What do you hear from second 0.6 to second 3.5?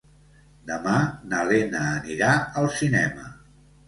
Demà na Lena anirà al cinema.